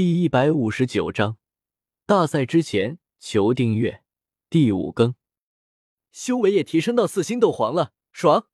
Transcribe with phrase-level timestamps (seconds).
[0.00, 1.36] 第一百五十九章，
[2.06, 4.02] 大赛之前求订阅。
[4.48, 5.14] 第五更，
[6.10, 8.46] 修为也提升到四星斗皇了，爽！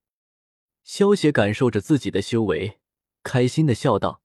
[0.82, 2.80] 萧邪感受着自己的修为，
[3.22, 4.22] 开心的笑道：“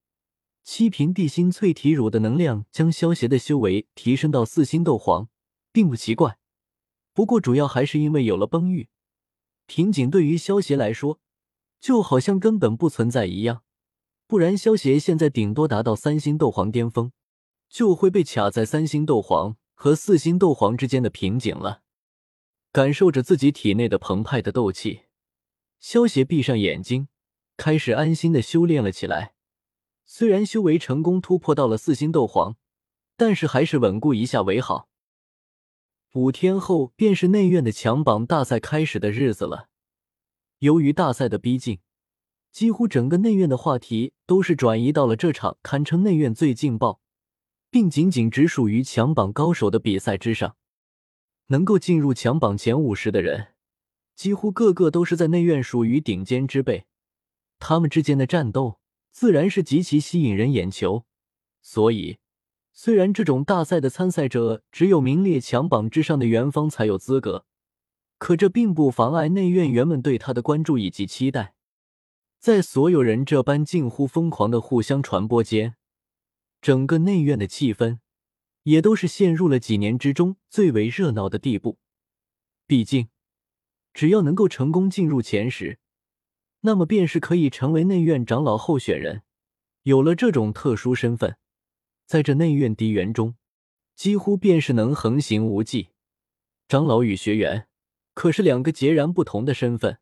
[0.65, 5.29] 七瓶地心淬体乳的能量将萧邪的修为提升到四星斗皇，
[5.71, 6.39] 并不奇怪。
[7.13, 8.89] 不过主要还是因为有了崩玉，
[9.67, 11.19] 瓶颈对于萧邪来说，
[11.79, 13.61] 就好像根本不存在一样。”
[14.31, 17.11] 不然，萧协现在顶多达到三星斗皇巅峰，
[17.67, 21.81] 就会被卡在三星斗皇和四星斗皇之间的瓶颈了。
[22.71, 25.01] 感受着自己体内的澎湃的斗气，
[25.81, 27.09] 萧协闭上眼睛，
[27.57, 29.33] 开始安心的修炼了起来。
[30.05, 32.55] 虽然修为成功突破到了四星斗皇，
[33.17, 34.87] 但是还是稳固一下为好。
[36.13, 39.67] 五天后便是内院的强榜大赛开始的日子了。
[40.59, 41.79] 由于大赛的逼近。
[42.51, 46.99] 几乎整个内院的话题都是转移到了这场堪称内院最劲爆，
[47.69, 50.55] 并仅仅只属于强榜高手的比赛之上。
[51.47, 53.49] 能够进入强榜前五十的人，
[54.15, 56.85] 几乎个个都是在内院属于顶尖之辈。
[57.59, 58.79] 他们之间的战斗
[59.11, 61.05] 自然是极其吸引人眼球。
[61.61, 62.17] 所以，
[62.73, 67.45] 虽然这种大赛的参赛者只有名列强榜之上的元方才有资格，
[68.17, 71.53] 可这并不妨碍内院员们对他的关注以及期待。
[72.41, 75.75] 在所有人这般近乎疯狂的互相传播间，
[76.59, 77.99] 整个内院的气氛
[78.63, 81.77] 也都是陷入了几年之中最为热闹的地步。
[82.65, 83.09] 毕竟，
[83.93, 85.77] 只要能够成功进入前十，
[86.61, 89.21] 那么便是可以成为内院长老候选人。
[89.83, 91.37] 有了这种特殊身份，
[92.07, 93.35] 在这内院敌园中，
[93.95, 95.89] 几乎便是能横行无忌。
[96.67, 97.67] 长老与学员
[98.15, 99.99] 可是两个截然不同的身份。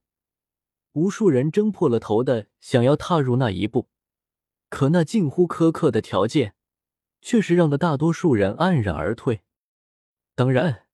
[0.94, 3.90] 无数人争破了头的想要踏入那一步，
[4.70, 6.56] 可那近乎苛刻的条件，
[7.22, 9.42] 却是让的大多数人黯然而退。
[10.36, 10.88] 当然，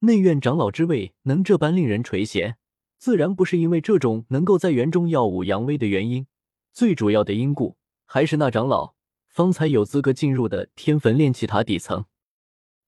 [0.00, 2.56] 内院长老之位能这般令人垂涎，
[2.98, 6.26] 自然不是因为这种能够在园中耀武扬威的原因，
[6.72, 8.94] 最主要的因故还是那长老
[9.28, 12.06] 方才有资格进入的天坟炼气塔底层。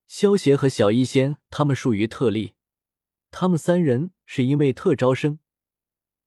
[0.08, 2.54] 萧协和小医仙他们属于特例，
[3.30, 5.38] 他们三人是因为特招生。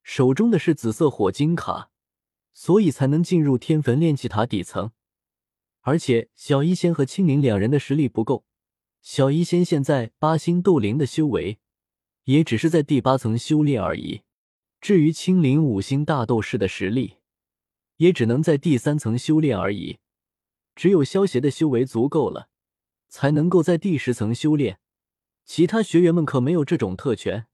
[0.05, 1.89] 手中的是紫色火金卡，
[2.53, 4.91] 所以才能进入天坟炼气塔底层。
[5.81, 8.45] 而且小医仙和青灵两人的实力不够，
[9.01, 11.57] 小医仙现在八星斗灵的修为，
[12.25, 14.21] 也只是在第八层修炼而已。
[14.79, 17.15] 至于青灵五星大斗士的实力，
[17.97, 19.97] 也只能在第三层修炼而已。
[20.75, 22.49] 只有萧邪的修为足够了，
[23.09, 24.77] 才能够在第十层修炼。
[25.45, 27.47] 其他学员们可没有这种特权。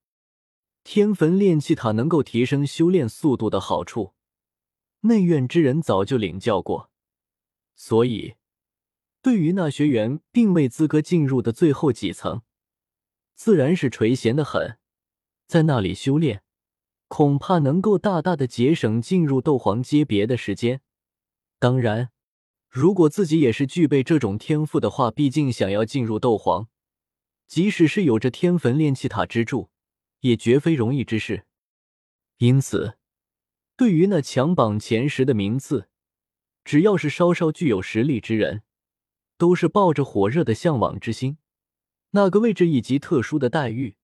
[0.84, 4.14] 天坟炼气塔能够提升修炼速度的好处，
[5.02, 6.90] 内院之人早就领教过，
[7.75, 8.36] 所以
[9.22, 12.41] 对于那学员并未资格进入的最后几层，
[13.36, 14.78] 自然是垂涎的很。
[15.47, 16.44] 在那里修炼，
[17.08, 20.81] 恐怕能够大大的节省进入斗皇阶别的时间。
[21.59, 22.09] 当然，
[22.70, 26.68] 如果自己也是具备这种天赋的话，毕竟想要进入斗皇，
[27.47, 29.70] 即使是有着天坟炼气塔之助。
[30.22, 31.46] 也绝非容易之事，
[32.38, 32.98] 因此，
[33.76, 35.90] 对于那强榜前十的名次，
[36.64, 38.62] 只要是稍稍具有实力之人，
[39.38, 41.38] 都是抱着火热的向往之心。
[42.12, 43.96] 那个位置以及特殊的待遇，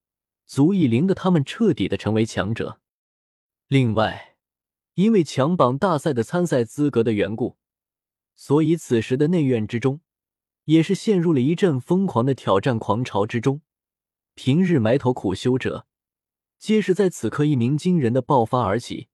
[0.46, 2.80] 足以令得他们彻底的成为强者。
[3.68, 4.38] 另外，
[4.96, 7.58] 因为强榜大赛的参赛资格的缘故，
[8.36, 10.02] 所以此时的内院之中，
[10.64, 13.62] 也是陷入了一阵疯狂的挑战狂潮之中。
[14.34, 15.86] 平日埋头苦修者。
[16.59, 19.09] 皆是在此刻一鸣惊人的爆发而起，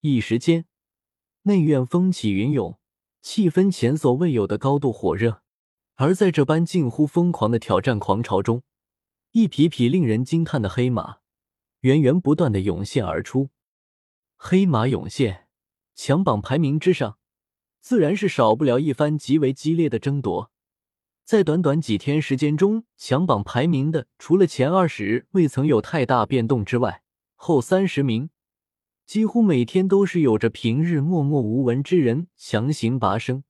[0.00, 0.66] 一时间，
[1.42, 2.78] 内院风起云涌，
[3.20, 5.42] 气氛前所未有的高度火热。
[5.96, 8.62] 而在这般近乎疯狂的挑战狂潮中，
[9.32, 11.18] 一匹匹令人惊叹的黑马
[11.80, 13.50] 源源不断的涌现而出。
[14.36, 15.48] 黑马涌现，
[15.94, 17.18] 强榜排名之上，
[17.80, 20.50] 自然是少不了一番极为激烈的争夺。
[21.30, 27.04] 在短短几天时间中，强榜排名的除了前二十未曾有太大变动之外，
[27.36, 28.30] 后三十名
[29.06, 33.44] 几乎每天都是有着平日默默无闻之人强行拔升，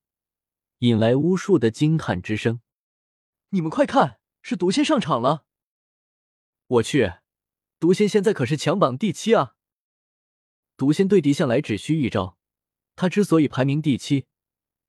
[0.80, 2.60] 引来无数的惊叹之声。
[3.48, 5.46] 你们快看，是毒仙上场了！
[6.66, 7.14] 我去，
[7.78, 9.54] 毒仙现在可是强榜第七啊！
[10.76, 12.36] 毒仙对敌向来只需一招，
[12.94, 14.26] 他之所以排名第七。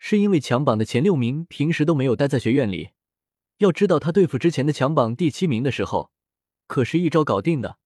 [0.04, 2.90] 是因为强榜的前六名平时都没有待在学院里，
[3.60, 6.12] 要知道他对付之前的强榜第七名的时候，
[6.66, 7.78] 可是一招搞定的。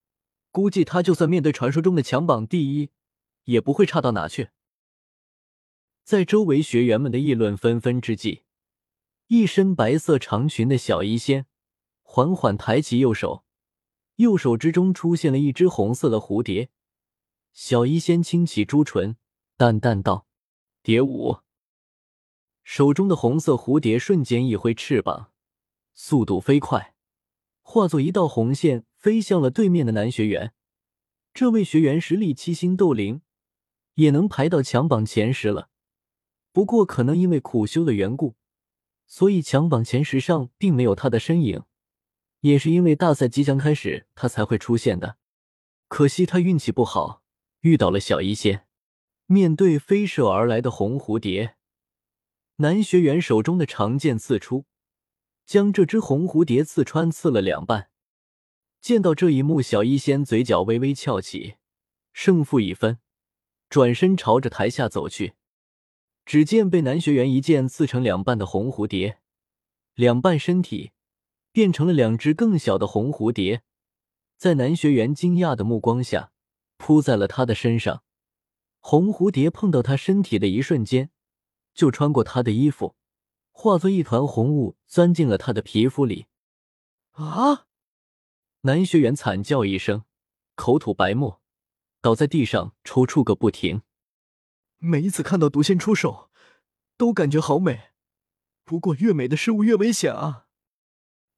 [0.50, 2.90] 估计他就算面对传说中的强榜第一，
[3.44, 4.52] 也不会差到哪去。
[6.06, 8.44] 在周围学员们的议论纷纷之际，
[9.28, 11.48] 一身白色长裙的小医仙
[12.02, 13.44] 缓缓抬起右手，
[14.16, 16.70] 右手之中出现了一只红色的蝴蝶。
[17.52, 19.18] 小医仙轻启朱唇，
[19.58, 20.26] 淡淡道
[20.82, 21.40] ：“蝶舞。”
[22.66, 25.32] 手中的红色蝴蝶瞬间一挥翅膀，
[25.94, 26.96] 速度飞快，
[27.62, 30.52] 化作一道红线，飞向了对面的男学员。
[31.32, 33.22] 这位学员实力七星斗灵，
[33.94, 35.70] 也能排到强榜前十了。
[36.52, 38.34] 不过，可能因为苦修的缘故，
[39.06, 41.62] 所以强榜前十上并没有他的身影。
[42.40, 45.18] 也是因为大赛即将开始，他才会出现的。
[45.88, 47.22] 可惜他运气不好，
[47.60, 48.66] 遇到了小医仙。
[49.28, 51.55] 面对飞射而来的红蝴蝶。
[52.58, 54.66] 男学员手中的长剑刺出，
[55.46, 57.90] 将这只红蝴蝶刺穿，刺了两半。
[58.80, 61.56] 见到这一幕，小医仙嘴角微微翘起，
[62.14, 63.00] 胜负已分，
[63.68, 65.34] 转身朝着台下走去。
[66.26, 69.20] 只见被男学员一剑刺成两半的红蝴蝶，
[69.94, 70.92] 两半身体
[71.52, 73.64] 变成了两只更小的红蝴蝶，
[74.38, 76.32] 在男学员惊讶的目光下
[76.78, 78.04] 扑在了他的身上。
[78.80, 81.12] 红蝴蝶碰到他身体的一瞬间。
[81.76, 82.96] 就穿过他的衣服，
[83.52, 86.26] 化作一团红雾，钻进了他的皮肤里。
[87.12, 87.68] 啊！
[88.62, 90.06] 男学员惨叫一声，
[90.56, 91.42] 口吐白沫，
[92.02, 93.84] 倒在地上抽搐个不停。
[94.78, 96.32] 每一次看到毒仙出手，
[96.98, 97.92] 都感觉好美。
[98.64, 100.48] 不过越美的事物越危险啊！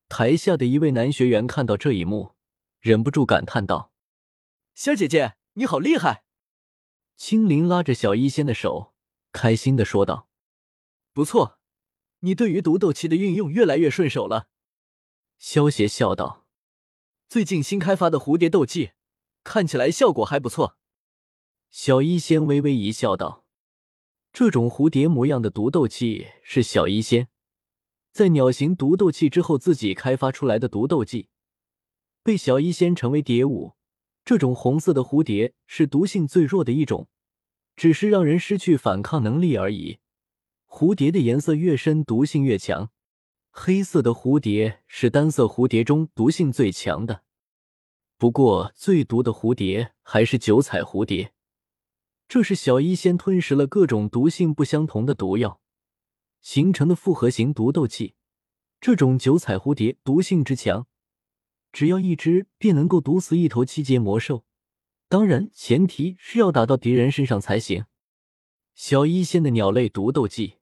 [0.07, 2.35] 台下的一位男学员看到这一幕，
[2.79, 3.91] 忍不住感叹道
[4.73, 6.23] ：“仙姐姐，你好厉害！”
[7.17, 8.93] 青灵拉着小医仙的手，
[9.33, 10.26] 开心的说道。
[11.17, 11.57] 不错，
[12.19, 14.49] 你对于毒斗气的运用越来越顺手了。”
[15.39, 16.45] 萧邪笑道
[17.27, 18.91] ，“最近新开发的蝴蝶斗技，
[19.43, 20.77] 看起来效果还不错。”
[21.71, 23.43] 小医仙微微一笑，道
[24.31, 27.29] ：“这种蝴蝶模样的毒斗气是小医仙
[28.11, 31.29] 在鸟形毒斗气之后自己开发出来的毒斗技，
[32.21, 33.73] 被小医仙称为蝶舞。
[34.23, 37.09] 这种红色的蝴蝶是毒性最弱的一种，
[37.75, 39.97] 只是让人失去反抗能力而已。”
[40.67, 42.91] 蝴蝶的颜色越深，毒性越强。
[43.49, 47.23] 黑色的蝴蝶是单色蝴蝶中毒性最强的，
[48.17, 51.33] 不过最毒的蝴蝶还是九彩蝴蝶。
[52.27, 55.61] 这是小医仙吞食了各种毒性不相同的毒药
[56.41, 58.13] 形成的复合型毒斗气。
[58.79, 60.85] 这种九彩蝴蝶毒性之强，
[61.71, 64.45] 只要一只便能够毒死一头七阶魔兽。
[65.09, 67.85] 当然，前提是要打到敌人身上才行。
[68.75, 70.56] 小医仙的鸟类毒斗技，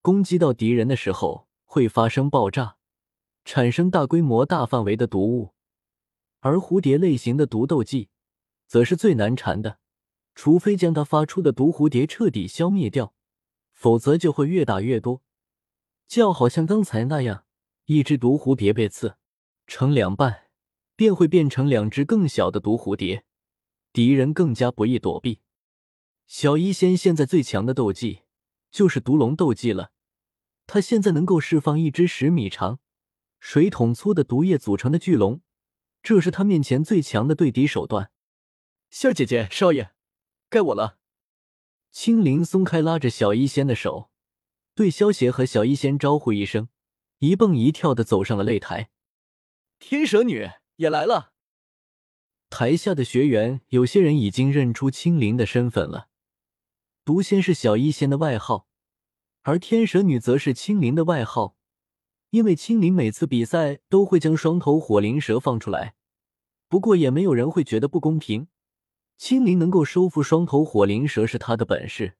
[0.00, 2.76] 攻击到敌人的时候会发生爆炸，
[3.44, 5.52] 产生大规模、大范围的毒雾；
[6.40, 8.08] 而蝴蝶类型的毒斗技，
[8.66, 9.78] 则是最难缠的，
[10.34, 13.14] 除非将它发出的毒蝴蝶彻底消灭掉，
[13.72, 15.22] 否则就会越打越多，
[16.06, 17.44] 就好像刚才那样，
[17.86, 19.16] 一只毒蝴蝶被刺
[19.66, 20.44] 成两半，
[20.96, 23.24] 便会变成两只更小的毒蝴蝶，
[23.92, 25.40] 敌人更加不易躲避。
[26.26, 28.20] 小医仙现在最强的斗技
[28.70, 29.92] 就是毒龙斗技了。
[30.66, 32.80] 他现在能够释放一只十米长、
[33.40, 35.40] 水桶粗的毒液组成的巨龙，
[36.02, 38.10] 这是他面前最强的对敌手段。
[38.90, 39.92] 仙儿姐姐、少爷，
[40.50, 40.98] 该我了。
[41.90, 44.10] 青灵松开拉着小医仙的手，
[44.74, 46.68] 对萧邪和小医仙招呼一声，
[47.18, 48.90] 一蹦一跳的走上了擂台。
[49.78, 51.32] 天蛇女也来了。
[52.50, 56.07] 台下的学员有些人已经认出青灵的身份了。
[57.08, 58.66] 毒仙是小医仙的外号，
[59.40, 61.56] 而天蛇女则是青灵的外号。
[62.28, 65.94] 因为青灵每次比赛都会将双头火灵蛇放出来，
[66.68, 68.48] 不过也没有人会觉得不公平。
[69.16, 72.18] 青灵能够收服双头火灵蛇是他的本事，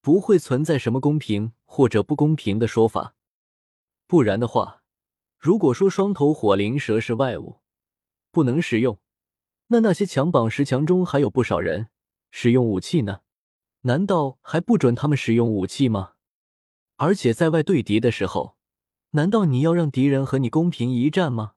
[0.00, 3.14] 不会存在什么公平或者不公平的说法。
[4.06, 4.82] 不然的话，
[5.36, 7.60] 如果说双头火灵蛇是外物，
[8.30, 8.98] 不能使用，
[9.66, 11.88] 那那些强榜十强中还有不少人
[12.30, 13.20] 使用武器呢。
[13.82, 16.12] 难道还不准他们使用武器吗？
[16.96, 18.56] 而且在外对敌的时候，
[19.12, 21.52] 难道你要让敌人和你公平一战吗？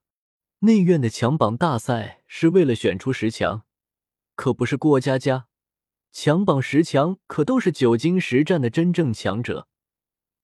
[0.59, 3.65] 内院的强榜大赛是为了选出十强，
[4.35, 5.47] 可不是过家家。
[6.13, 9.67] 强榜十强可都是久经实战的真正强者，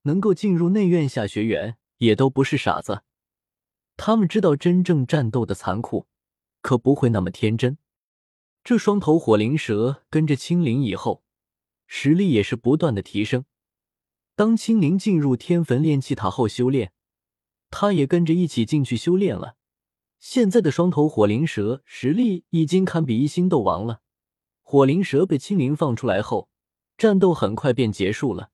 [0.02, 3.04] 能够进入内院下学员也都不是傻子，
[3.96, 6.08] 他们知道真正战斗的残酷，
[6.62, 7.78] 可不会那么天真。
[8.66, 11.24] 这双头火灵蛇跟着青灵以后。
[11.92, 13.46] 实力也是不断的提升。
[14.36, 16.94] 当青灵进入天坟炼气塔后修炼，
[17.72, 19.56] 他也跟着一起进去修炼了。
[20.20, 24.02] 现在的双头火灵蛇实力已经堪比一星斗王了。
[24.62, 26.48] 火灵蛇被青灵放出来后，
[26.96, 28.52] 战斗很快便结束了。